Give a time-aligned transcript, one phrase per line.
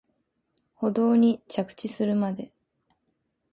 [0.73, 2.51] 舗道に着地するまで